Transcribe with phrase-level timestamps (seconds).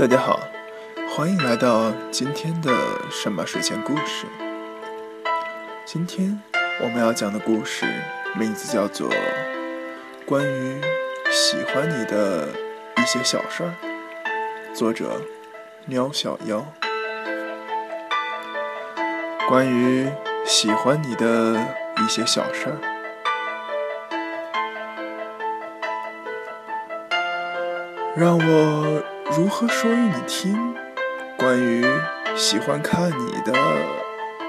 [0.00, 0.40] 大家好，
[1.10, 2.72] 欢迎来到今天的
[3.10, 4.24] 神马睡前故事。
[5.84, 6.40] 今天
[6.80, 7.84] 我们要讲的故事
[8.34, 9.10] 名字叫做
[10.24, 10.80] 《关于
[11.30, 12.48] 喜欢你的
[12.96, 13.74] 一些小事儿》，
[14.74, 15.20] 作者
[15.84, 16.64] 喵小妖。
[19.46, 20.08] 关于
[20.46, 21.60] 喜欢你的
[21.98, 22.78] 一些小事儿，
[28.16, 29.02] 让我
[29.36, 30.74] 如何说与你听？
[31.38, 31.86] 关于
[32.34, 33.52] 喜欢看你的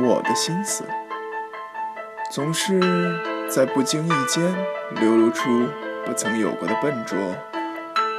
[0.00, 0.82] 我的心思，
[2.30, 2.80] 总是
[3.50, 4.42] 在不经意间
[4.92, 5.68] 流露出
[6.06, 7.18] 不曾有过的笨拙，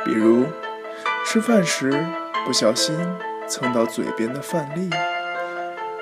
[0.06, 0.46] 比如
[1.26, 1.92] 吃饭时
[2.46, 2.96] 不小心
[3.48, 4.92] 蹭到嘴边的饭粒。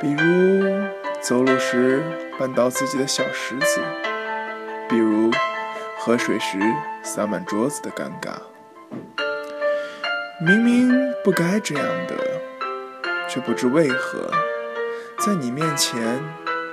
[0.02, 0.85] 比如
[1.21, 2.03] 走路时
[2.38, 3.80] 绊倒自己的小石子，
[4.89, 5.31] 比如
[5.97, 6.59] 喝水时
[7.03, 8.33] 洒满桌子的尴尬。
[10.44, 10.92] 明明
[11.23, 12.16] 不该这样的，
[13.30, 14.28] 却不知为何，
[15.20, 16.20] 在你面前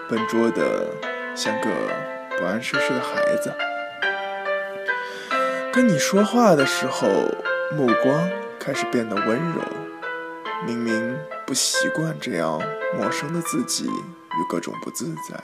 [0.09, 0.87] 笨拙的
[1.35, 1.69] 像个
[2.31, 3.53] 不谙世事的孩子。
[5.71, 7.07] 跟你说话的时候，
[7.77, 9.61] 目光开始变得温柔。
[10.67, 12.59] 明明不习惯这样
[12.97, 15.39] 陌生的自己与各种不自在，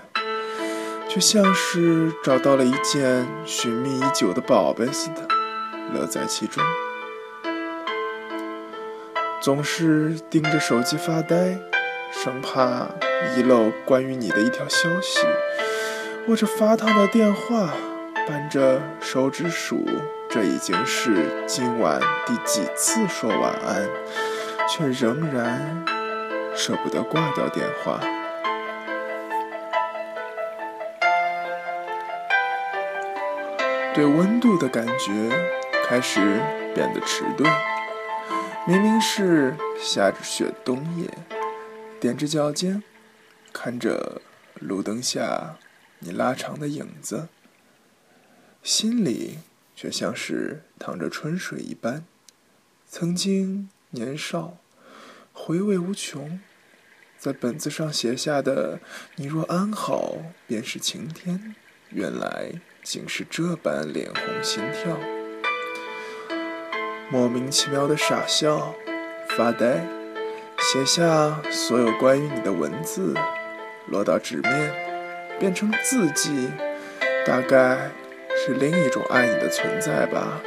[1.11, 5.29] 却像是找到了一件寻觅已久的宝贝似的，
[5.93, 6.65] 乐在其中。
[9.45, 11.59] 总是盯着手机发呆，
[12.11, 12.89] 生怕
[13.37, 15.21] 遗漏关于你的一条消息；
[16.29, 17.69] 握着发烫的电话，
[18.27, 19.85] 扳着手指数，
[20.31, 23.87] 这已经是今晚第几次说晚安。
[24.67, 25.85] 却仍然
[26.57, 28.01] 舍不得挂掉电话，
[33.95, 35.13] 对温度的感觉
[35.87, 36.41] 开始
[36.75, 37.47] 变得迟钝。
[38.67, 41.09] 明明是下着雪冬夜，
[42.01, 42.83] 踮着脚尖
[43.53, 44.23] 看着
[44.55, 45.59] 路灯下
[45.99, 47.29] 你拉长的影子，
[48.63, 49.39] 心里
[49.77, 52.05] 却像是淌着春水一般。
[52.89, 53.69] 曾经。
[53.95, 54.59] 年少，
[55.33, 56.41] 回味无穷，
[57.17, 58.81] 在本子上写下的
[59.15, 60.17] “你若安好，
[60.49, 61.55] 便是晴天”，
[61.91, 65.14] 原来竟是这般脸红心跳。
[67.11, 68.75] 莫名其妙的傻笑，
[69.37, 69.87] 发呆，
[70.59, 73.15] 写下所有关于你的文字，
[73.87, 74.73] 落到纸面，
[75.39, 76.51] 变成字迹，
[77.27, 77.91] 大概
[78.37, 80.41] 是另一种爱你的存在吧。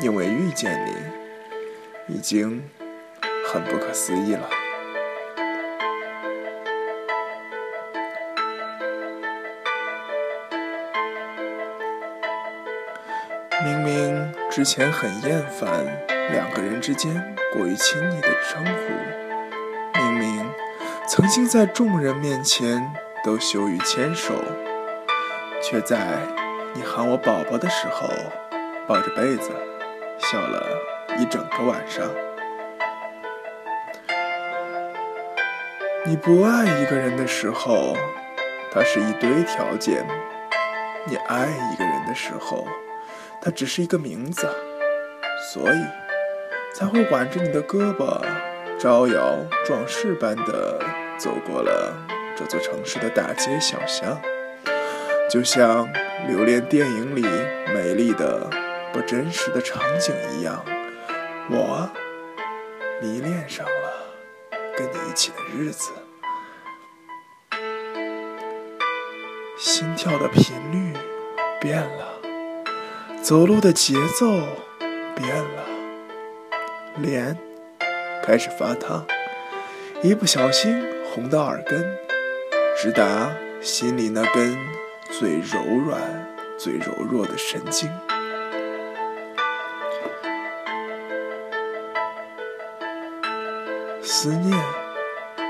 [0.00, 1.24] 因为遇见你。
[2.06, 2.62] 已经
[3.46, 4.46] 很不可思议了。
[14.54, 15.68] 之前很厌烦
[16.30, 17.12] 两个人之间
[17.52, 20.48] 过于亲昵的称呼，明明
[21.08, 22.88] 曾经在众人面前
[23.24, 24.32] 都羞于牵手，
[25.60, 26.20] 却在
[26.72, 28.06] 你喊我宝宝的时候，
[28.86, 29.50] 抱着被子
[30.20, 30.64] 笑了。
[31.18, 32.08] 一整个晚上，
[36.06, 37.96] 你不爱一个人的时候，
[38.72, 40.04] 他是一堆条件；
[41.08, 42.68] 你爱一个人的时候，
[43.44, 44.48] 它只是一个名字。
[45.52, 45.78] 所以，
[46.74, 48.18] 才会挽着你的胳膊，
[48.78, 50.80] 招摇撞势般的
[51.18, 51.94] 走过了
[52.34, 54.18] 这座城市的大街小巷，
[55.28, 55.86] 就像
[56.26, 57.22] 留恋电影里
[57.74, 58.48] 美丽的
[58.92, 60.64] 不真实的场景一样。
[61.50, 61.90] 我
[63.02, 64.06] 迷恋上了
[64.76, 65.90] 跟你一起的日子，
[69.58, 70.98] 心跳的频率
[71.60, 72.13] 变了，
[73.24, 74.26] 走路的节奏
[75.16, 75.64] 变了，
[76.98, 77.34] 脸
[78.22, 79.02] 开始发烫，
[80.02, 81.82] 一不小心红到耳根，
[82.76, 84.54] 直达心里那根
[85.10, 85.98] 最柔软、
[86.58, 87.90] 最柔弱的神经。
[94.02, 94.54] 思念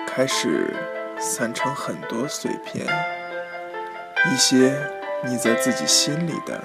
[0.07, 0.73] 开始
[1.19, 2.87] 散成很多碎片，
[4.33, 4.79] 一些
[5.25, 6.63] 腻在自己心里的，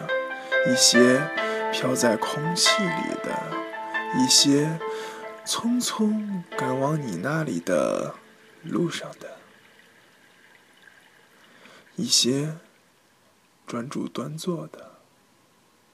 [0.67, 1.25] 一些
[1.71, 3.51] 飘在空气里的，
[4.17, 4.77] 一些
[5.45, 8.15] 匆匆赶往你那里的
[8.63, 9.37] 路上的，
[11.95, 12.57] 一些
[13.65, 14.99] 专注端坐的，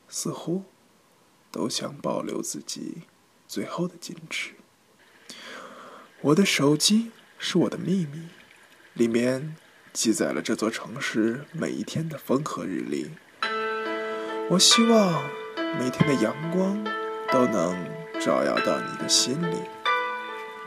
[0.09, 0.63] 似乎
[1.51, 3.03] 都想保留自己
[3.47, 4.55] 最后的矜持。
[6.21, 8.29] 我的手机是我的秘密，
[8.93, 9.55] 里面
[9.93, 13.11] 记载了这座城市每一天的风和日丽。
[14.47, 15.23] 我希望
[15.79, 16.77] 每天的阳光
[17.31, 17.75] 都能
[18.19, 19.55] 照耀到你的心里，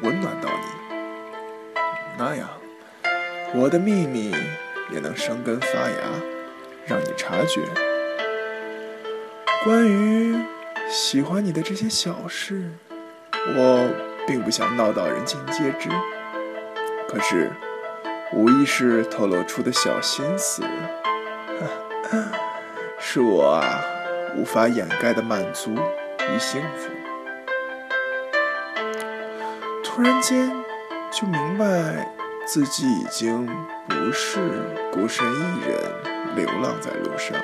[0.02, 0.64] 温暖到你。
[2.18, 2.48] 那样，
[3.54, 4.34] 我的秘密
[4.90, 5.96] 也能生根发芽，
[6.86, 7.60] 让你察觉。
[9.62, 10.36] 关于
[10.90, 12.72] 喜欢你的这些小事，
[13.32, 13.88] 我
[14.26, 15.88] 并不想闹到人尽皆知。
[17.08, 17.52] 可是，
[18.32, 20.62] 无意识透露出的小心思，
[22.98, 23.80] 是我啊
[24.36, 26.90] 无法掩盖的满足与幸福。
[29.82, 30.50] 突然间，
[31.10, 32.08] 就明白
[32.46, 33.46] 自己已经
[33.88, 34.38] 不是
[34.92, 35.80] 孤身一人
[36.36, 37.36] 流浪在路上，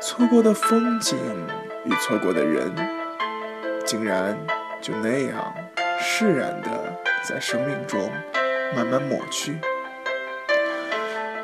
[0.00, 1.16] 错过的风景
[1.84, 2.74] 与错过的人，
[3.84, 4.36] 竟然
[4.80, 5.54] 就那样
[6.00, 6.70] 释然的
[7.22, 8.10] 在生命中。
[8.74, 9.60] 慢慢抹去。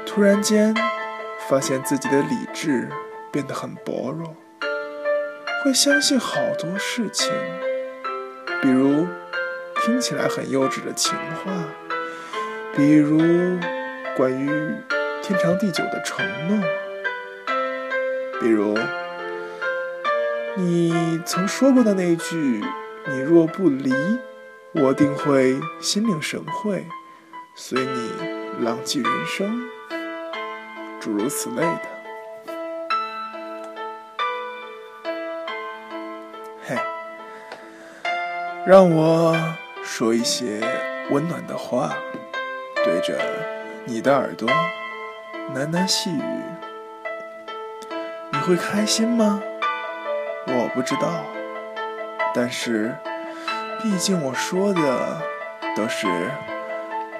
[0.05, 0.75] 突然间，
[1.49, 2.89] 发现自己的理智
[3.31, 4.37] 变得很薄弱，
[5.62, 7.31] 会相信好多事情，
[8.62, 9.06] 比如
[9.83, 11.53] 听起来很幼稚的情话，
[12.75, 13.19] 比如
[14.17, 14.49] 关于
[15.23, 16.59] 天长地久的承诺，
[18.41, 18.79] 比如
[20.56, 22.62] 你曾说过的那句
[23.09, 23.93] “你若不离，
[24.73, 26.87] 我定会心领神会”。
[27.55, 28.11] 随你
[28.65, 29.62] 浪迹人生，
[31.03, 31.81] 诸如此类的。
[36.65, 36.77] 嘿，
[38.65, 39.37] 让我
[39.83, 40.61] 说一些
[41.11, 41.93] 温暖的话，
[42.85, 43.19] 对着
[43.85, 44.49] 你的耳朵
[45.53, 46.23] 喃喃细语，
[48.31, 49.43] 你会开心吗？
[50.47, 51.25] 我不知道，
[52.33, 52.95] 但是
[53.83, 55.21] 毕竟我说的
[55.75, 56.07] 都是。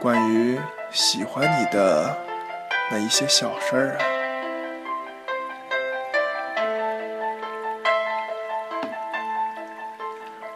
[0.00, 0.58] 关于
[0.90, 2.17] 喜欢你的
[2.92, 4.04] 的一些小事儿啊。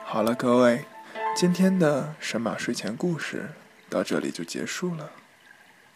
[0.05, 0.85] 好了，各位，
[1.35, 3.49] 今天的神马睡前故事
[3.89, 5.13] 到这里就结束了。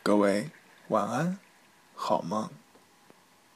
[0.03, 0.49] 各位
[0.89, 1.39] 晚安，
[1.95, 2.49] 好梦。